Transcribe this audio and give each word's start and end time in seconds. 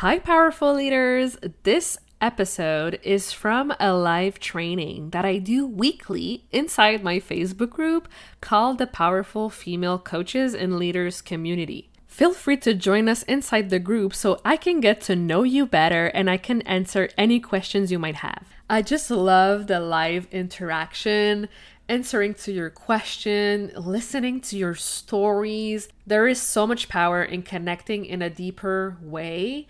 Hi, 0.00 0.18
powerful 0.18 0.74
leaders. 0.74 1.38
This 1.62 1.96
episode 2.20 3.00
is 3.02 3.32
from 3.32 3.72
a 3.80 3.94
live 3.94 4.38
training 4.38 5.08
that 5.12 5.24
I 5.24 5.38
do 5.38 5.66
weekly 5.66 6.44
inside 6.52 7.02
my 7.02 7.18
Facebook 7.18 7.70
group 7.70 8.06
called 8.42 8.76
the 8.76 8.86
Powerful 8.86 9.48
Female 9.48 9.98
Coaches 9.98 10.54
and 10.54 10.76
Leaders 10.76 11.22
Community. 11.22 11.88
Feel 12.16 12.32
free 12.32 12.56
to 12.56 12.72
join 12.72 13.10
us 13.10 13.24
inside 13.24 13.68
the 13.68 13.78
group 13.78 14.14
so 14.14 14.40
I 14.42 14.56
can 14.56 14.80
get 14.80 15.02
to 15.02 15.14
know 15.14 15.42
you 15.42 15.66
better 15.66 16.06
and 16.06 16.30
I 16.30 16.38
can 16.38 16.62
answer 16.62 17.10
any 17.18 17.40
questions 17.40 17.92
you 17.92 17.98
might 17.98 18.14
have. 18.14 18.42
I 18.70 18.80
just 18.80 19.10
love 19.10 19.66
the 19.66 19.80
live 19.80 20.26
interaction 20.32 21.50
answering 21.90 22.32
to 22.36 22.52
your 22.52 22.70
question, 22.70 23.70
listening 23.76 24.40
to 24.40 24.56
your 24.56 24.74
stories. 24.74 25.90
There 26.06 26.26
is 26.26 26.40
so 26.40 26.66
much 26.66 26.88
power 26.88 27.22
in 27.22 27.42
connecting 27.42 28.06
in 28.06 28.22
a 28.22 28.30
deeper 28.30 28.96
way. 29.02 29.66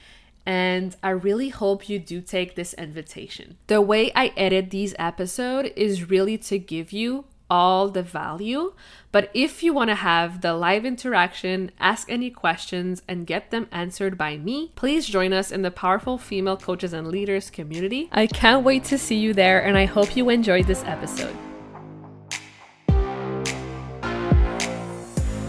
And 0.46 0.94
I 1.02 1.10
really 1.10 1.48
hope 1.48 1.88
you 1.88 1.98
do 1.98 2.20
take 2.20 2.54
this 2.54 2.74
invitation. 2.74 3.56
The 3.66 3.80
way 3.80 4.12
I 4.14 4.32
edit 4.36 4.70
these 4.70 4.94
episodes 5.00 5.70
is 5.74 6.08
really 6.08 6.38
to 6.38 6.60
give 6.60 6.92
you 6.92 7.24
all 7.50 7.88
the 7.88 8.02
value. 8.02 8.72
But 9.12 9.30
if 9.32 9.62
you 9.62 9.72
want 9.72 9.88
to 9.90 9.94
have 9.94 10.40
the 10.40 10.54
live 10.54 10.84
interaction, 10.84 11.70
ask 11.78 12.10
any 12.10 12.30
questions, 12.30 13.02
and 13.08 13.26
get 13.26 13.50
them 13.50 13.68
answered 13.72 14.18
by 14.18 14.36
me, 14.36 14.72
please 14.74 15.06
join 15.06 15.32
us 15.32 15.50
in 15.50 15.62
the 15.62 15.70
Powerful 15.70 16.18
Female 16.18 16.56
Coaches 16.56 16.92
and 16.92 17.08
Leaders 17.08 17.48
community. 17.50 18.08
I 18.12 18.26
can't 18.26 18.64
wait 18.64 18.84
to 18.84 18.98
see 18.98 19.16
you 19.16 19.32
there, 19.32 19.64
and 19.64 19.78
I 19.78 19.86
hope 19.86 20.16
you 20.16 20.28
enjoyed 20.28 20.66
this 20.66 20.84
episode. 20.84 21.36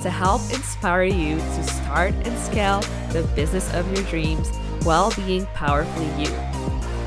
to 0.00 0.10
help 0.10 0.42
inspire 0.52 1.04
you 1.04 1.36
to 1.36 1.62
start 1.62 2.14
and 2.24 2.38
scale 2.38 2.80
the 3.12 3.22
business 3.34 3.72
of 3.74 3.90
your 3.92 4.04
dreams 4.06 4.48
while 4.84 5.12
being 5.14 5.46
powerfully 5.54 6.06
you. 6.22 6.30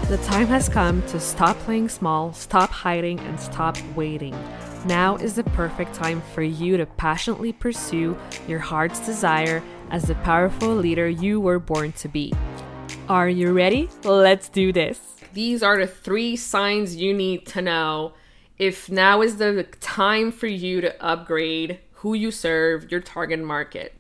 The 0.08 0.20
time 0.25 0.47
has 0.47 0.67
come 0.67 1.02
to 1.03 1.19
stop 1.19 1.58
playing 1.59 1.89
small, 1.89 2.34
stop 2.34 2.69
hiding, 2.69 3.19
and 3.22 3.39
stop 3.39 3.78
waiting. 3.95 4.36
Now 4.86 5.16
is 5.16 5.36
the 5.36 5.44
perfect 5.44 5.94
time 5.94 6.22
for 6.34 6.42
you 6.42 6.75
to 6.78 6.86
passionately 6.86 7.53
pursue 7.53 8.17
your 8.47 8.59
heart's 8.59 9.00
desire 9.06 9.64
as 9.89 10.03
the 10.03 10.16
powerful 10.16 10.75
leader 10.75 11.08
you 11.08 11.39
were 11.39 11.59
born 11.59 11.92
to 11.94 12.08
be. 12.08 12.34
Are 13.08 13.30
you 13.30 13.53
ready? 13.53 13.89
Let's 14.03 14.50
do 14.50 14.73
this. 14.73 15.00
These 15.34 15.64
are 15.64 15.78
the 15.78 15.88
three 15.88 16.36
signs 16.36 16.95
you 16.95 17.14
need 17.14 17.45
to 17.47 17.62
know 17.62 18.14
if 18.58 18.89
now 18.89 19.22
is 19.22 19.38
the 19.38 19.64
time 19.80 20.31
for 20.31 20.47
you 20.47 20.81
to 20.81 21.03
upgrade 21.03 21.80
who 22.02 22.16
you 22.16 22.31
serve, 22.31 22.91
your 22.91 22.99
target 22.99 23.39
market. 23.39 23.94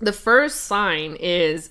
The 0.00 0.12
first 0.12 0.62
sign 0.62 1.16
is 1.20 1.70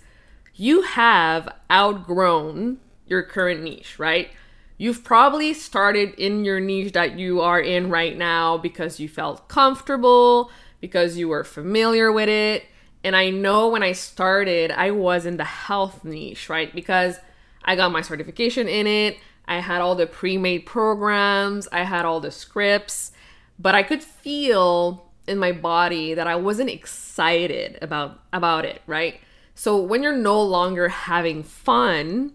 you 0.56 0.82
have 0.82 1.50
outgrown 1.70 2.78
your 3.06 3.22
current 3.22 3.64
niche, 3.64 4.00
right? 4.00 4.30
You've 4.78 5.04
probably 5.04 5.54
started 5.54 6.14
in 6.16 6.46
your 6.46 6.62
niche 6.62 6.94
that 6.94 7.20
you 7.20 7.42
are 7.42 7.60
in 7.60 7.90
right 7.90 8.18
now 8.18 8.58
because 8.58 9.00
you 9.02 9.10
felt 9.10 9.50
comfortable, 9.50 10.52
because 10.80 11.18
you 11.18 11.28
were 11.28 11.44
familiar 11.44 12.14
with 12.14 12.30
it. 12.30 12.64
And 13.04 13.14
I 13.14 13.30
know 13.30 13.68
when 13.68 13.84
I 13.84 13.92
started, 13.92 14.72
I 14.72 14.92
was 14.92 15.26
in 15.26 15.36
the 15.36 15.44
health 15.44 16.06
niche, 16.06 16.50
right? 16.50 16.74
Because 16.74 17.20
I 17.66 17.76
got 17.76 17.92
my 17.92 18.02
certification 18.02 18.70
in 18.70 18.88
it. 18.88 19.18
I 19.50 19.60
had 19.60 19.82
all 19.82 19.96
the 19.96 20.08
pre 20.08 20.38
made 20.38 20.66
programs, 20.66 21.68
I 21.74 21.84
had 21.84 22.06
all 22.06 22.22
the 22.22 22.32
scripts, 22.32 23.12
but 23.60 23.76
I 23.76 23.84
could 23.84 24.04
feel 24.04 25.07
in 25.28 25.38
my 25.38 25.52
body 25.52 26.14
that 26.14 26.28
I 26.28 26.36
wasn't 26.36 26.70
excited 26.70 27.78
about 27.82 28.20
about 28.34 28.66
it, 28.66 28.82
right? 28.88 29.20
So 29.56 29.82
when 29.82 30.04
you're 30.04 30.16
no 30.16 30.42
longer 30.42 30.90
having 30.90 31.44
fun 31.44 32.34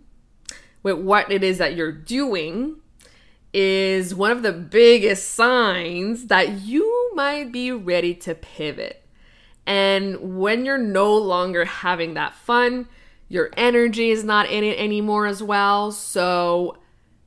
with 0.82 0.98
what 0.98 1.30
it 1.30 1.44
is 1.44 1.58
that 1.58 1.76
you're 1.76 1.92
doing 1.92 2.76
is 3.52 4.14
one 4.14 4.30
of 4.30 4.42
the 4.42 4.52
biggest 4.52 5.30
signs 5.30 6.26
that 6.26 6.62
you 6.62 7.12
might 7.14 7.52
be 7.52 7.70
ready 7.70 8.14
to 8.14 8.34
pivot. 8.34 9.04
And 9.66 10.36
when 10.36 10.64
you're 10.64 10.78
no 10.78 11.16
longer 11.16 11.64
having 11.64 12.14
that 12.14 12.34
fun, 12.34 12.88
your 13.28 13.50
energy 13.56 14.10
is 14.10 14.24
not 14.24 14.50
in 14.50 14.64
it 14.64 14.78
anymore 14.78 15.26
as 15.26 15.42
well. 15.42 15.92
So 15.92 16.78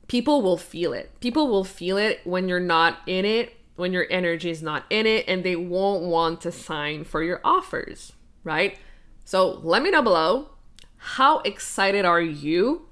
people 0.08 0.42
will 0.42 0.58
feel 0.58 0.92
it. 0.92 1.18
People 1.20 1.48
will 1.48 1.64
feel 1.64 1.96
it 1.96 2.20
when 2.24 2.48
you're 2.48 2.60
not 2.60 2.98
in 3.06 3.24
it 3.24 3.55
when 3.76 3.92
your 3.92 4.06
energy 4.10 4.50
is 4.50 4.62
not 4.62 4.84
in 4.90 5.06
it 5.06 5.24
and 5.28 5.44
they 5.44 5.56
won't 5.56 6.02
want 6.02 6.40
to 6.42 6.52
sign 6.52 7.04
for 7.04 7.22
your 7.22 7.40
offers, 7.44 8.12
right? 8.42 8.78
So 9.24 9.60
let 9.62 9.82
me 9.82 9.90
know 9.90 10.02
below 10.02 10.50
how 10.96 11.40
excited 11.40 12.04
are 12.04 12.20
you 12.20 12.88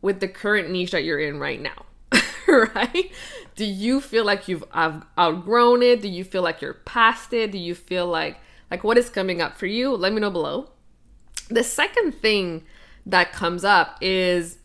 with 0.00 0.20
the 0.20 0.28
current 0.28 0.70
niche 0.70 0.92
that 0.92 1.04
you're 1.04 1.18
in 1.18 1.38
right 1.38 1.60
now, 1.60 1.86
right? 2.48 3.10
Do 3.56 3.64
you 3.64 4.00
feel 4.00 4.24
like 4.24 4.48
you've 4.48 4.64
outgrown 4.74 5.82
it? 5.82 6.00
Do 6.00 6.08
you 6.08 6.24
feel 6.24 6.42
like 6.42 6.62
you're 6.62 6.74
past 6.74 7.32
it? 7.32 7.50
Do 7.50 7.58
you 7.58 7.74
feel 7.74 8.06
like 8.06 8.38
like 8.70 8.84
what 8.84 8.98
is 8.98 9.08
coming 9.08 9.40
up 9.40 9.56
for 9.56 9.66
you? 9.66 9.94
Let 9.94 10.12
me 10.12 10.20
know 10.20 10.30
below. 10.30 10.70
The 11.48 11.64
second 11.64 12.12
thing 12.12 12.64
that 13.06 13.32
comes 13.32 13.64
up 13.64 13.96
is 14.00 14.57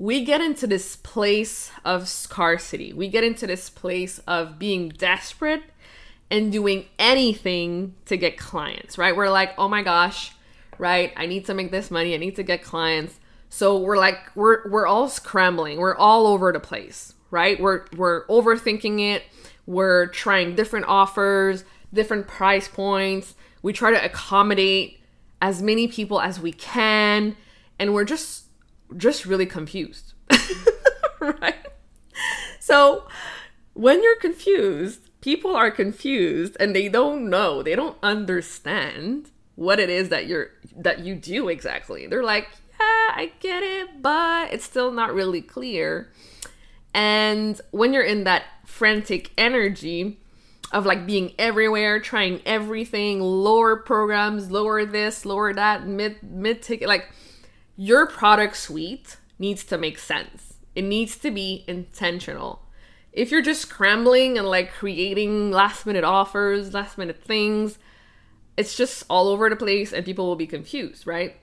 we 0.00 0.24
get 0.24 0.40
into 0.40 0.66
this 0.66 0.96
place 0.96 1.70
of 1.84 2.08
scarcity. 2.08 2.90
We 2.90 3.08
get 3.08 3.22
into 3.22 3.46
this 3.46 3.68
place 3.68 4.18
of 4.20 4.58
being 4.58 4.88
desperate 4.88 5.62
and 6.30 6.50
doing 6.50 6.86
anything 6.98 7.94
to 8.06 8.16
get 8.16 8.38
clients, 8.38 8.96
right? 8.96 9.14
We're 9.14 9.28
like, 9.28 9.52
oh 9.58 9.68
my 9.68 9.82
gosh, 9.82 10.32
right? 10.78 11.12
I 11.18 11.26
need 11.26 11.44
to 11.46 11.54
make 11.54 11.70
this 11.70 11.90
money. 11.90 12.14
I 12.14 12.16
need 12.16 12.36
to 12.36 12.42
get 12.42 12.62
clients. 12.62 13.20
So 13.50 13.76
we're 13.76 13.98
like, 13.98 14.34
we're 14.34 14.66
we're 14.70 14.86
all 14.86 15.06
scrambling. 15.10 15.76
We're 15.76 15.96
all 15.96 16.26
over 16.26 16.50
the 16.50 16.60
place, 16.60 17.12
right? 17.30 17.60
We're 17.60 17.84
we're 17.94 18.26
overthinking 18.28 19.00
it. 19.00 19.24
We're 19.66 20.06
trying 20.06 20.54
different 20.54 20.86
offers, 20.88 21.62
different 21.92 22.26
price 22.26 22.68
points. 22.68 23.34
We 23.60 23.74
try 23.74 23.90
to 23.90 24.02
accommodate 24.02 24.98
as 25.42 25.60
many 25.60 25.88
people 25.88 26.22
as 26.22 26.40
we 26.40 26.52
can, 26.52 27.36
and 27.78 27.92
we're 27.92 28.06
just 28.06 28.44
just 28.96 29.26
really 29.26 29.46
confused. 29.46 30.14
right? 31.20 31.66
So 32.58 33.06
when 33.74 34.02
you're 34.02 34.16
confused, 34.16 35.10
people 35.20 35.54
are 35.54 35.70
confused 35.70 36.56
and 36.60 36.74
they 36.74 36.88
don't 36.88 37.28
know, 37.28 37.62
they 37.62 37.74
don't 37.74 37.96
understand 38.02 39.30
what 39.56 39.78
it 39.78 39.90
is 39.90 40.08
that 40.08 40.26
you're 40.26 40.50
that 40.76 41.00
you 41.00 41.14
do 41.14 41.48
exactly. 41.48 42.06
They're 42.06 42.22
like, 42.22 42.48
"Yeah, 42.80 43.12
I 43.14 43.32
get 43.40 43.62
it, 43.62 44.00
but 44.00 44.52
it's 44.52 44.64
still 44.64 44.90
not 44.90 45.12
really 45.12 45.42
clear." 45.42 46.10
And 46.94 47.60
when 47.70 47.92
you're 47.92 48.02
in 48.02 48.24
that 48.24 48.44
frantic 48.64 49.32
energy 49.36 50.18
of 50.72 50.86
like 50.86 51.06
being 51.06 51.34
everywhere, 51.38 52.00
trying 52.00 52.40
everything, 52.46 53.20
lower 53.20 53.76
programs, 53.76 54.50
lower 54.50 54.84
this, 54.84 55.26
lower 55.26 55.52
that, 55.52 55.86
mid 55.86 56.22
mid 56.22 56.62
ticket 56.62 56.88
like 56.88 57.10
your 57.80 58.06
product 58.06 58.58
suite 58.58 59.16
needs 59.38 59.64
to 59.64 59.78
make 59.78 59.98
sense. 59.98 60.52
It 60.74 60.82
needs 60.82 61.16
to 61.16 61.30
be 61.30 61.64
intentional. 61.66 62.60
If 63.10 63.30
you're 63.30 63.40
just 63.40 63.62
scrambling 63.62 64.36
and 64.36 64.46
like 64.46 64.70
creating 64.70 65.50
last 65.50 65.86
minute 65.86 66.04
offers, 66.04 66.74
last 66.74 66.98
minute 66.98 67.24
things, 67.24 67.78
it's 68.58 68.76
just 68.76 69.04
all 69.08 69.28
over 69.28 69.48
the 69.48 69.56
place 69.56 69.94
and 69.94 70.04
people 70.04 70.26
will 70.26 70.36
be 70.36 70.46
confused, 70.46 71.06
right? 71.06 71.36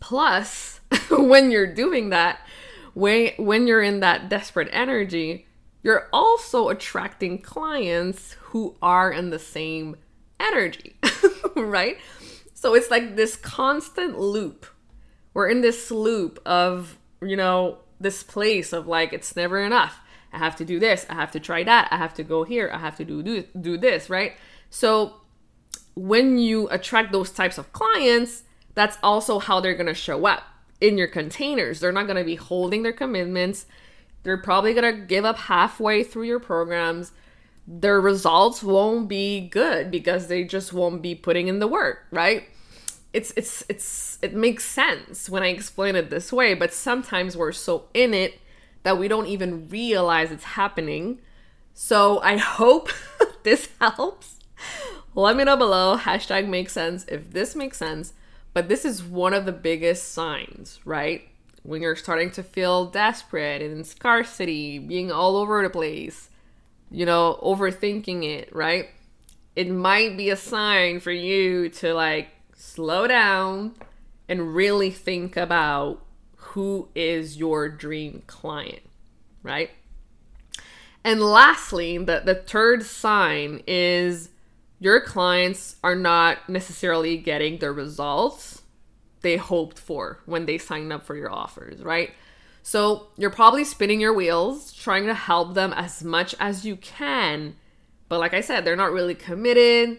Plus, 0.00 0.80
when 1.10 1.50
you're 1.50 1.74
doing 1.74 2.08
that, 2.08 2.38
when 2.94 3.32
when 3.36 3.66
you're 3.66 3.82
in 3.82 4.00
that 4.00 4.30
desperate 4.30 4.70
energy, 4.72 5.46
you're 5.82 6.08
also 6.10 6.70
attracting 6.70 7.36
clients 7.36 8.32
who 8.44 8.76
are 8.80 9.12
in 9.12 9.28
the 9.28 9.38
same 9.38 9.96
energy, 10.40 10.96
right? 11.54 11.98
So 12.54 12.74
it's 12.74 12.90
like 12.90 13.14
this 13.16 13.36
constant 13.36 14.18
loop 14.18 14.64
we're 15.34 15.48
in 15.48 15.60
this 15.60 15.90
loop 15.90 16.40
of, 16.44 16.98
you 17.22 17.36
know, 17.36 17.78
this 18.00 18.22
place 18.22 18.72
of 18.72 18.86
like 18.86 19.12
it's 19.12 19.36
never 19.36 19.60
enough. 19.60 20.00
I 20.32 20.38
have 20.38 20.56
to 20.56 20.64
do 20.64 20.78
this, 20.78 21.06
I 21.10 21.14
have 21.14 21.32
to 21.32 21.40
try 21.40 21.64
that, 21.64 21.88
I 21.90 21.96
have 21.96 22.14
to 22.14 22.22
go 22.22 22.44
here, 22.44 22.70
I 22.72 22.78
have 22.78 22.96
to 22.96 23.04
do 23.04 23.22
do, 23.22 23.44
do 23.60 23.76
this, 23.76 24.08
right? 24.08 24.34
So 24.70 25.14
when 25.94 26.38
you 26.38 26.68
attract 26.68 27.12
those 27.12 27.30
types 27.30 27.58
of 27.58 27.72
clients, 27.72 28.44
that's 28.74 28.96
also 29.02 29.38
how 29.38 29.60
they're 29.60 29.74
going 29.74 29.86
to 29.86 29.94
show 29.94 30.26
up 30.26 30.44
in 30.80 30.96
your 30.96 31.08
containers. 31.08 31.80
They're 31.80 31.92
not 31.92 32.06
going 32.06 32.16
to 32.16 32.24
be 32.24 32.36
holding 32.36 32.82
their 32.82 32.92
commitments. 32.92 33.66
They're 34.22 34.38
probably 34.38 34.72
going 34.74 34.94
to 34.94 35.00
give 35.00 35.24
up 35.24 35.36
halfway 35.36 36.04
through 36.04 36.24
your 36.24 36.40
programs. 36.40 37.12
Their 37.66 38.00
results 38.00 38.62
won't 38.62 39.08
be 39.08 39.48
good 39.48 39.90
because 39.90 40.28
they 40.28 40.44
just 40.44 40.72
won't 40.72 41.02
be 41.02 41.14
putting 41.14 41.48
in 41.48 41.58
the 41.58 41.66
work, 41.66 42.06
right? 42.10 42.48
It's 43.12 43.32
it's 43.36 43.64
it's 43.68 44.18
it 44.22 44.34
makes 44.34 44.64
sense 44.64 45.28
when 45.28 45.42
I 45.42 45.48
explain 45.48 45.96
it 45.96 46.10
this 46.10 46.32
way, 46.32 46.54
but 46.54 46.72
sometimes 46.72 47.36
we're 47.36 47.52
so 47.52 47.84
in 47.92 48.14
it 48.14 48.40
that 48.82 48.98
we 48.98 49.08
don't 49.08 49.26
even 49.26 49.68
realize 49.68 50.30
it's 50.30 50.44
happening. 50.44 51.20
So 51.74 52.20
I 52.22 52.36
hope 52.38 52.90
this 53.42 53.68
helps. 53.80 54.36
Let 55.14 55.36
me 55.36 55.44
know 55.44 55.56
below. 55.56 55.96
Hashtag 55.96 56.48
makes 56.48 56.72
sense 56.72 57.04
if 57.08 57.32
this 57.32 57.56
makes 57.56 57.78
sense. 57.78 58.12
But 58.52 58.68
this 58.68 58.84
is 58.84 59.02
one 59.02 59.32
of 59.32 59.44
the 59.44 59.52
biggest 59.52 60.12
signs, 60.12 60.80
right? 60.84 61.28
When 61.62 61.82
you're 61.82 61.96
starting 61.96 62.30
to 62.32 62.42
feel 62.42 62.86
desperate 62.86 63.62
and 63.62 63.72
in 63.72 63.84
scarcity, 63.84 64.78
being 64.78 65.12
all 65.12 65.36
over 65.36 65.62
the 65.62 65.70
place, 65.70 66.30
you 66.90 67.06
know, 67.06 67.38
overthinking 67.42 68.24
it, 68.24 68.54
right? 68.54 68.88
It 69.54 69.70
might 69.70 70.16
be 70.16 70.30
a 70.30 70.36
sign 70.36 71.00
for 71.00 71.12
you 71.12 71.68
to 71.70 71.94
like 71.94 72.28
slow 72.60 73.06
down 73.06 73.74
and 74.28 74.54
really 74.54 74.90
think 74.90 75.36
about 75.36 76.04
who 76.36 76.88
is 76.94 77.36
your 77.36 77.68
dream 77.68 78.22
client, 78.26 78.82
right? 79.42 79.70
And 81.02 81.20
lastly, 81.20 81.96
the, 81.98 82.22
the 82.24 82.34
third 82.34 82.82
sign 82.82 83.62
is 83.66 84.28
your 84.78 85.00
clients 85.00 85.76
are 85.82 85.94
not 85.94 86.48
necessarily 86.48 87.16
getting 87.16 87.58
the 87.58 87.72
results 87.72 88.62
they 89.22 89.36
hoped 89.36 89.78
for 89.78 90.20
when 90.26 90.46
they 90.46 90.58
signed 90.58 90.92
up 90.92 91.02
for 91.02 91.16
your 91.16 91.32
offers, 91.32 91.82
right? 91.82 92.12
So 92.62 93.08
you're 93.16 93.30
probably 93.30 93.64
spinning 93.64 94.00
your 94.00 94.12
wheels, 94.12 94.72
trying 94.72 95.06
to 95.06 95.14
help 95.14 95.54
them 95.54 95.72
as 95.72 96.04
much 96.04 96.34
as 96.38 96.66
you 96.66 96.76
can. 96.76 97.56
But 98.08 98.20
like 98.20 98.34
I 98.34 98.42
said, 98.42 98.64
they're 98.64 98.76
not 98.76 98.92
really 98.92 99.14
committed. 99.14 99.98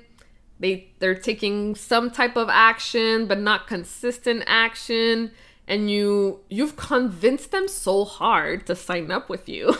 They 0.61 0.93
they're 0.99 1.15
taking 1.15 1.73
some 1.73 2.11
type 2.11 2.37
of 2.37 2.47
action, 2.47 3.25
but 3.25 3.39
not 3.39 3.67
consistent 3.67 4.43
action. 4.45 5.31
And 5.67 5.89
you 5.89 6.41
you've 6.49 6.75
convinced 6.75 7.51
them 7.51 7.67
so 7.67 8.05
hard 8.05 8.67
to 8.67 8.75
sign 8.75 9.09
up 9.09 9.27
with 9.27 9.49
you. 9.49 9.75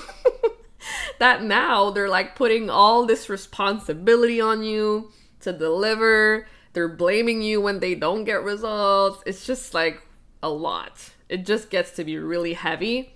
that 1.20 1.44
now 1.44 1.92
they're 1.92 2.10
like 2.10 2.36
putting 2.36 2.70
all 2.70 3.06
this 3.06 3.30
responsibility 3.30 4.42
on 4.42 4.64
you 4.64 5.12
to 5.42 5.54
deliver. 5.54 6.48
They're 6.74 6.88
blaming 6.90 7.44
you 7.44 7.62
when 7.62 7.80
they 7.80 7.94
don't 7.94 8.24
get 8.24 8.44
results. 8.44 9.22
It's 9.28 9.46
just 9.46 9.76
like 9.76 10.02
a 10.42 10.50
lot. 10.50 11.12
It 11.30 11.46
just 11.46 11.70
gets 11.70 11.92
to 11.92 12.04
be 12.04 12.18
really 12.18 12.54
heavy. 12.54 13.14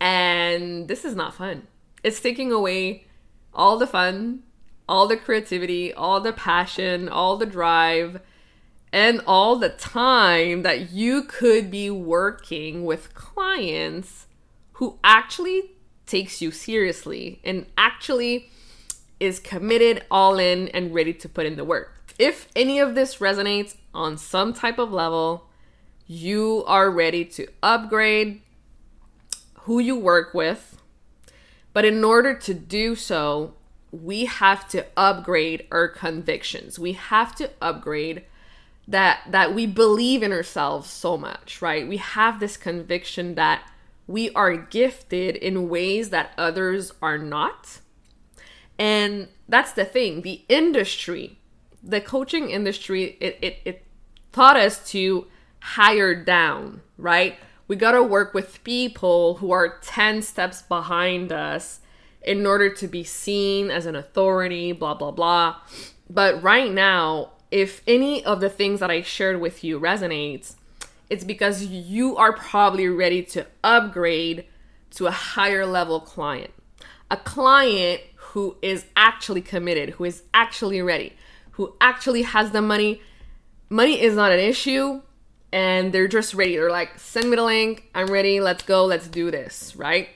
And 0.00 0.88
this 0.88 1.04
is 1.04 1.14
not 1.14 1.34
fun. 1.34 1.66
It's 2.02 2.20
taking 2.20 2.52
away 2.52 3.04
all 3.52 3.76
the 3.78 3.86
fun, 3.86 4.44
all 4.88 5.06
the 5.08 5.16
creativity, 5.16 5.92
all 5.92 6.20
the 6.20 6.32
passion, 6.32 7.08
all 7.08 7.36
the 7.36 7.46
drive, 7.46 8.20
and 8.92 9.20
all 9.26 9.56
the 9.56 9.68
time 9.68 10.62
that 10.62 10.92
you 10.92 11.22
could 11.22 11.70
be 11.70 11.90
working 11.90 12.84
with 12.84 13.14
clients 13.14 14.26
who 14.74 14.98
actually 15.02 15.72
takes 16.06 16.40
you 16.40 16.50
seriously 16.50 17.40
and 17.44 17.66
actually 17.76 18.48
is 19.18 19.40
committed, 19.40 20.04
all 20.10 20.38
in, 20.38 20.68
and 20.68 20.94
ready 20.94 21.12
to 21.12 21.28
put 21.28 21.46
in 21.46 21.56
the 21.56 21.64
work. 21.64 21.92
If 22.18 22.48
any 22.54 22.78
of 22.78 22.94
this 22.94 23.16
resonates 23.16 23.74
on 23.92 24.16
some 24.16 24.54
type 24.54 24.78
of 24.78 24.92
level, 24.92 25.48
you 26.06 26.62
are 26.66 26.90
ready 26.90 27.24
to 27.24 27.48
upgrade 27.62 28.40
who 29.60 29.80
you 29.80 29.98
work 29.98 30.32
with. 30.32 30.80
But 31.72 31.84
in 31.84 32.04
order 32.04 32.32
to 32.34 32.54
do 32.54 32.94
so, 32.94 33.55
we 33.90 34.24
have 34.26 34.68
to 34.68 34.86
upgrade 34.96 35.66
our 35.70 35.88
convictions. 35.88 36.78
We 36.78 36.92
have 36.92 37.34
to 37.36 37.50
upgrade 37.60 38.24
that 38.88 39.20
that 39.30 39.54
we 39.54 39.66
believe 39.66 40.22
in 40.22 40.32
ourselves 40.32 40.88
so 40.88 41.16
much, 41.16 41.60
right? 41.60 41.86
We 41.86 41.96
have 41.96 42.38
this 42.38 42.56
conviction 42.56 43.34
that 43.34 43.68
we 44.06 44.30
are 44.30 44.56
gifted 44.56 45.36
in 45.36 45.68
ways 45.68 46.10
that 46.10 46.30
others 46.38 46.92
are 47.02 47.18
not. 47.18 47.80
And 48.78 49.28
that's 49.48 49.72
the 49.72 49.84
thing. 49.84 50.22
The 50.22 50.42
industry, 50.48 51.38
the 51.82 52.00
coaching 52.00 52.50
industry, 52.50 53.16
it, 53.20 53.38
it, 53.42 53.58
it 53.64 53.86
taught 54.32 54.56
us 54.56 54.88
to 54.90 55.26
hire 55.60 56.14
down, 56.14 56.82
right? 56.96 57.38
We 57.66 57.74
got 57.74 57.92
to 57.92 58.02
work 58.02 58.34
with 58.34 58.62
people 58.62 59.36
who 59.36 59.50
are 59.50 59.78
10 59.80 60.22
steps 60.22 60.62
behind 60.62 61.32
us 61.32 61.80
in 62.26 62.44
order 62.44 62.68
to 62.68 62.88
be 62.88 63.04
seen 63.04 63.70
as 63.70 63.86
an 63.86 63.96
authority, 63.96 64.72
blah, 64.72 64.94
blah, 64.94 65.12
blah. 65.12 65.56
But 66.10 66.42
right 66.42 66.72
now, 66.72 67.30
if 67.50 67.82
any 67.86 68.24
of 68.24 68.40
the 68.40 68.50
things 68.50 68.80
that 68.80 68.90
I 68.90 69.02
shared 69.02 69.40
with 69.40 69.62
you 69.62 69.78
resonates, 69.78 70.56
it's 71.08 71.24
because 71.24 71.64
you 71.64 72.16
are 72.16 72.32
probably 72.32 72.88
ready 72.88 73.22
to 73.22 73.46
upgrade 73.62 74.46
to 74.90 75.06
a 75.06 75.12
higher 75.12 75.64
level 75.64 76.00
client. 76.00 76.52
A 77.10 77.16
client 77.16 78.00
who 78.16 78.56
is 78.60 78.86
actually 78.96 79.42
committed, 79.42 79.90
who 79.90 80.04
is 80.04 80.24
actually 80.34 80.82
ready, 80.82 81.14
who 81.52 81.74
actually 81.80 82.22
has 82.22 82.50
the 82.50 82.60
money. 82.60 83.00
Money 83.70 84.00
is 84.00 84.16
not 84.16 84.32
an 84.32 84.40
issue, 84.40 85.00
and 85.52 85.92
they're 85.92 86.08
just 86.08 86.34
ready. 86.34 86.56
They're 86.56 86.70
like, 86.70 86.98
send 86.98 87.30
me 87.30 87.36
the 87.36 87.44
link, 87.44 87.88
I'm 87.94 88.08
ready, 88.08 88.40
let's 88.40 88.64
go, 88.64 88.84
let's 88.84 89.06
do 89.06 89.30
this, 89.30 89.76
right? 89.76 90.08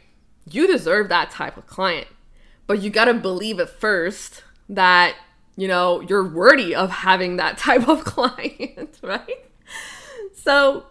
You 0.48 0.66
deserve 0.66 1.08
that 1.08 1.30
type 1.30 1.56
of 1.56 1.66
client. 1.66 2.08
But 2.66 2.82
you 2.82 2.90
gotta 2.90 3.14
believe 3.14 3.58
at 3.58 3.68
first 3.68 4.44
that, 4.68 5.16
you 5.56 5.66
know, 5.66 6.00
you're 6.00 6.26
worthy 6.26 6.74
of 6.74 6.90
having 6.90 7.36
that 7.36 7.58
type 7.66 7.88
of 7.88 8.04
client, 8.04 8.98
right? 9.02 9.46
So 10.34 10.86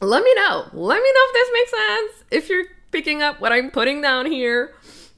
let 0.00 0.22
me 0.22 0.34
know. 0.34 0.68
Let 0.72 1.02
me 1.02 1.12
know 1.12 1.22
if 1.28 1.34
this 1.34 1.50
makes 1.52 1.70
sense. 1.70 2.24
If 2.30 2.48
you're 2.48 2.64
picking 2.94 3.22
up 3.22 3.40
what 3.40 3.52
I'm 3.52 3.72
putting 3.72 4.00
down 4.00 4.30
here. 4.30 4.72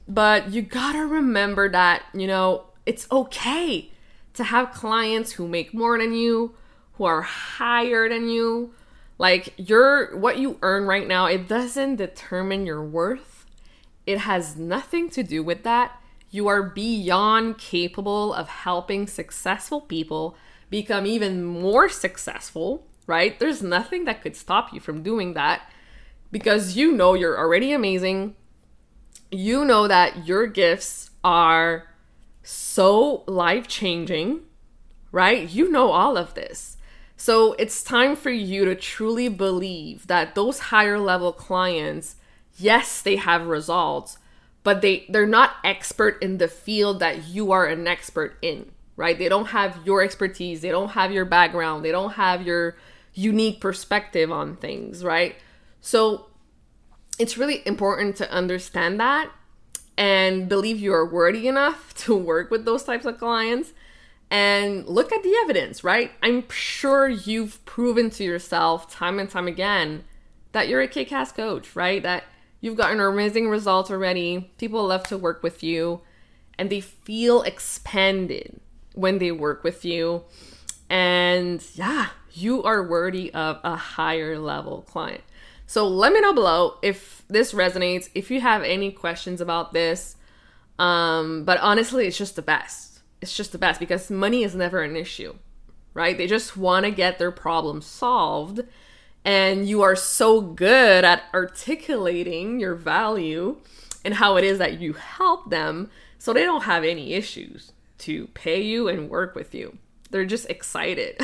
But 0.07 0.51
you 0.51 0.63
gotta 0.63 1.05
remember 1.05 1.69
that, 1.69 2.03
you 2.13 2.25
know, 2.25 2.63
it's 2.87 3.07
okay 3.11 3.91
to 4.33 4.43
have 4.43 4.71
clients 4.71 5.33
who 5.33 5.47
make 5.47 5.75
more 5.75 5.99
than 5.99 6.13
you, 6.13 6.55
who 6.93 7.05
are 7.05 7.21
higher 7.21 8.09
than 8.09 8.29
you. 8.29 8.73
Like 9.19 9.53
your 9.57 10.17
what 10.17 10.39
you 10.39 10.57
earn 10.63 10.85
right 10.85 11.07
now, 11.07 11.27
it 11.27 11.47
doesn't 11.47 11.97
determine 11.97 12.65
your 12.65 12.83
worth. 12.83 13.36
It 14.07 14.19
has 14.19 14.55
nothing 14.55 15.11
to 15.11 15.21
do 15.21 15.43
with 15.43 15.61
that. 15.61 16.01
You 16.31 16.47
are 16.47 16.63
beyond 16.63 17.59
capable 17.59 18.33
of 18.33 18.49
helping 18.49 19.05
successful 19.05 19.81
people 19.81 20.35
become 20.71 21.05
even 21.05 21.43
more 21.43 21.87
successful 21.87 22.87
right? 23.07 23.39
There's 23.39 23.63
nothing 23.63 24.05
that 24.05 24.21
could 24.21 24.35
stop 24.35 24.73
you 24.73 24.79
from 24.79 25.01
doing 25.01 25.33
that 25.33 25.61
because 26.29 26.75
you 26.75 26.91
know 26.91 27.13
you're 27.13 27.39
already 27.39 27.71
amazing. 27.71 28.35
You 29.31 29.65
know 29.65 29.87
that 29.87 30.27
your 30.27 30.45
gifts 30.45 31.09
are 31.23 31.87
so 32.43 33.23
life 33.25 33.67
changing, 33.67 34.41
right? 35.11 35.49
You 35.49 35.71
know 35.71 35.91
all 35.91 36.17
of 36.17 36.33
this. 36.33 36.77
So 37.15 37.53
it's 37.53 37.81
time 37.81 38.15
for 38.15 38.29
you 38.29 38.65
to 38.65 38.75
truly 38.75 39.27
believe 39.29 40.05
that 40.07 40.35
those 40.35 40.59
higher 40.59 40.99
level 40.99 41.31
clients, 41.31 42.17
yes, 42.57 43.01
they 43.01 43.15
have 43.15 43.47
results, 43.47 44.17
but 44.63 44.81
they 44.81 45.05
they're 45.09 45.25
not 45.25 45.55
expert 45.63 46.21
in 46.21 46.37
the 46.37 46.47
field 46.47 46.99
that 46.99 47.27
you 47.27 47.51
are 47.51 47.65
an 47.65 47.87
expert 47.87 48.37
in, 48.41 48.71
right? 48.95 49.17
They 49.17 49.29
don't 49.29 49.47
have 49.47 49.79
your 49.85 50.01
expertise, 50.01 50.61
they 50.61 50.71
don't 50.71 50.89
have 50.89 51.11
your 51.11 51.25
background, 51.25 51.85
they 51.85 51.91
don't 51.91 52.13
have 52.13 52.41
your 52.45 52.75
unique 53.13 53.61
perspective 53.61 54.31
on 54.31 54.55
things, 54.55 55.03
right? 55.03 55.35
So 55.81 56.27
it's 57.17 57.37
really 57.37 57.65
important 57.65 58.15
to 58.17 58.31
understand 58.31 58.99
that 58.99 59.31
and 59.97 60.47
believe 60.47 60.79
you 60.79 60.93
are 60.93 61.05
worthy 61.05 61.47
enough 61.47 61.93
to 62.05 62.15
work 62.15 62.51
with 62.51 62.65
those 62.65 62.83
types 62.83 63.05
of 63.05 63.17
clients 63.17 63.73
and 64.29 64.85
look 64.87 65.11
at 65.11 65.23
the 65.23 65.33
evidence, 65.43 65.83
right? 65.83 66.11
I'm 66.21 66.47
sure 66.49 67.07
you've 67.07 67.63
proven 67.65 68.09
to 68.11 68.23
yourself 68.23 68.91
time 68.91 69.19
and 69.19 69.29
time 69.29 69.47
again 69.47 70.03
that 70.51 70.67
you're 70.67 70.81
a 70.81 70.87
kick 70.87 71.11
ass 71.11 71.31
coach, 71.31 71.75
right? 71.75 72.03
That 72.03 72.25
you've 72.61 72.77
gotten 72.77 72.99
amazing 72.99 73.49
results 73.49 73.91
already. 73.91 74.51
People 74.57 74.85
love 74.87 75.03
to 75.07 75.17
work 75.17 75.43
with 75.43 75.63
you 75.63 76.01
and 76.57 76.69
they 76.69 76.81
feel 76.81 77.41
expanded 77.43 78.59
when 78.93 79.19
they 79.19 79.31
work 79.31 79.63
with 79.63 79.85
you. 79.85 80.23
And 80.89 81.63
yeah, 81.75 82.07
you 82.33 82.63
are 82.63 82.87
worthy 82.87 83.33
of 83.33 83.59
a 83.63 83.75
higher 83.75 84.39
level 84.39 84.81
client. 84.83 85.21
So 85.65 85.87
let 85.87 86.13
me 86.13 86.21
know 86.21 86.33
below 86.33 86.77
if 86.81 87.23
this 87.27 87.53
resonates, 87.53 88.09
if 88.15 88.31
you 88.31 88.41
have 88.41 88.63
any 88.63 88.91
questions 88.91 89.41
about 89.41 89.73
this. 89.73 90.15
Um, 90.79 91.43
but 91.43 91.59
honestly, 91.59 92.07
it's 92.07 92.17
just 92.17 92.35
the 92.35 92.41
best. 92.41 93.01
It's 93.21 93.35
just 93.35 93.51
the 93.51 93.57
best 93.57 93.79
because 93.79 94.09
money 94.09 94.43
is 94.43 94.55
never 94.55 94.81
an 94.81 94.95
issue, 94.95 95.35
right? 95.93 96.17
They 96.17 96.27
just 96.27 96.55
want 96.55 96.85
to 96.85 96.91
get 96.91 97.19
their 97.19 97.31
problem 97.31 97.81
solved. 97.81 98.61
And 99.27 99.67
you 99.67 99.81
are 99.81 99.97
so 99.97 100.39
good 100.39 101.03
at 101.03 101.23
articulating 101.33 102.61
your 102.61 102.75
value 102.75 103.57
and 104.05 104.13
how 104.13 104.37
it 104.37 104.45
is 104.45 104.57
that 104.57 104.79
you 104.79 104.93
help 104.93 105.49
them 105.49 105.91
so 106.17 106.31
they 106.31 106.45
don't 106.45 106.63
have 106.63 106.85
any 106.85 107.13
issues 107.13 107.73
to 107.97 108.27
pay 108.27 108.61
you 108.61 108.87
and 108.87 109.09
work 109.09 109.35
with 109.35 109.53
you. 109.53 109.77
They're 110.11 110.23
just 110.23 110.49
excited. 110.49 111.19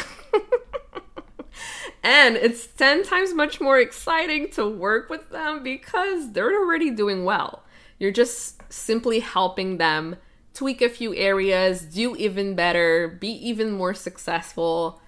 and 2.03 2.36
it's 2.36 2.67
10 2.67 3.03
times 3.03 3.33
much 3.33 3.62
more 3.62 3.79
exciting 3.79 4.50
to 4.51 4.67
work 4.67 5.10
with 5.10 5.29
them 5.29 5.63
because 5.63 6.33
they're 6.33 6.60
already 6.60 6.91
doing 6.91 7.24
well. 7.24 7.63
You're 8.00 8.12
just 8.12 8.62
simply 8.69 9.22
helping 9.22 9.77
them 9.77 10.17
tweak 10.53 10.81
a 10.81 10.89
few 10.89 11.15
areas, 11.15 11.83
do 11.83 12.17
even 12.17 12.53
better, 12.53 13.07
be 13.22 13.29
even 13.29 13.72
more 13.72 13.93
successful. 13.93 15.01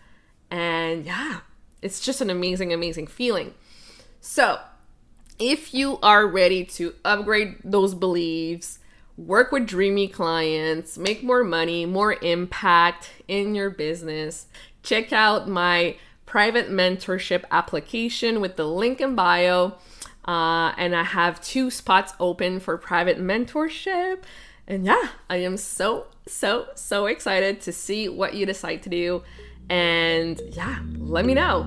And 0.49 1.05
yeah, 1.05 1.41
it's 1.85 1.99
just 1.99 2.19
an 2.19 2.31
amazing, 2.31 2.73
amazing 2.73 3.05
feeling. 3.05 3.53
So, 4.19 4.59
if 5.37 5.71
you 5.71 5.99
are 6.01 6.25
ready 6.25 6.65
to 6.65 6.95
upgrade 7.05 7.57
those 7.63 7.93
beliefs, 7.93 8.79
work 9.17 9.51
with 9.51 9.67
dreamy 9.67 10.07
clients, 10.07 10.97
make 10.97 11.21
more 11.21 11.43
money, 11.43 11.85
more 11.85 12.13
impact 12.23 13.11
in 13.27 13.53
your 13.53 13.69
business, 13.69 14.47
check 14.81 15.13
out 15.13 15.47
my 15.47 15.95
private 16.25 16.71
mentorship 16.71 17.43
application 17.51 18.41
with 18.41 18.55
the 18.55 18.67
link 18.67 18.99
in 18.99 19.13
bio. 19.13 19.75
Uh, 20.27 20.73
and 20.77 20.95
I 20.95 21.03
have 21.03 21.39
two 21.39 21.69
spots 21.69 22.13
open 22.19 22.59
for 22.59 22.79
private 22.79 23.19
mentorship. 23.19 24.23
And 24.67 24.85
yeah, 24.85 25.09
I 25.29 25.37
am 25.37 25.55
so, 25.57 26.07
so, 26.27 26.65
so 26.73 27.05
excited 27.05 27.61
to 27.61 27.71
see 27.71 28.09
what 28.09 28.33
you 28.33 28.47
decide 28.47 28.81
to 28.83 28.89
do. 28.89 29.21
And 29.69 30.39
yeah, 30.51 30.79
let 30.97 31.25
me 31.25 31.33
know. 31.33 31.65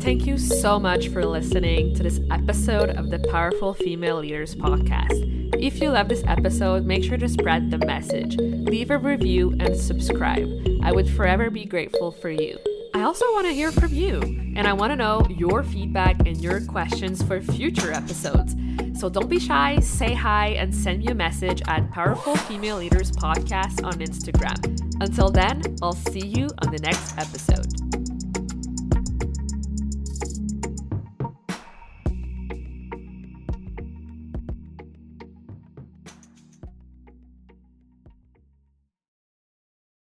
Thank 0.00 0.26
you 0.26 0.36
so 0.36 0.80
much 0.80 1.08
for 1.08 1.24
listening 1.24 1.94
to 1.94 2.02
this 2.02 2.20
episode 2.30 2.90
of 2.90 3.10
the 3.10 3.20
Powerful 3.30 3.72
Female 3.72 4.18
Leaders 4.18 4.54
podcast. 4.54 5.54
If 5.62 5.80
you 5.80 5.90
love 5.90 6.08
this 6.08 6.24
episode, 6.26 6.84
make 6.84 7.04
sure 7.04 7.18
to 7.18 7.28
spread 7.28 7.70
the 7.70 7.78
message, 7.78 8.36
leave 8.36 8.90
a 8.90 8.98
review, 8.98 9.54
and 9.60 9.76
subscribe. 9.76 10.48
I 10.82 10.90
would 10.90 11.08
forever 11.08 11.50
be 11.50 11.64
grateful 11.64 12.10
for 12.10 12.30
you. 12.30 12.58
I 12.94 13.02
also 13.02 13.24
want 13.26 13.46
to 13.46 13.52
hear 13.52 13.70
from 13.70 13.94
you, 13.94 14.20
and 14.56 14.66
I 14.66 14.72
want 14.72 14.90
to 14.90 14.96
know 14.96 15.24
your 15.30 15.62
feedback 15.62 16.26
and 16.26 16.36
your 16.42 16.60
questions 16.62 17.22
for 17.22 17.40
future 17.40 17.92
episodes. 17.92 18.56
So 18.98 19.08
don't 19.08 19.28
be 19.28 19.38
shy, 19.38 19.78
say 19.80 20.14
hi, 20.14 20.48
and 20.48 20.74
send 20.74 20.98
me 21.00 21.06
a 21.06 21.14
message 21.14 21.62
at 21.68 21.90
Powerful 21.90 22.36
Female 22.36 22.78
Leaders 22.78 23.12
Podcast 23.12 23.84
on 23.84 23.94
Instagram. 23.94 24.91
Until 25.02 25.30
then, 25.30 25.60
I'll 25.82 25.94
see 25.94 26.24
you 26.24 26.48
on 26.64 26.70
the 26.70 26.78
next 26.78 27.18
episode. 27.18 28.01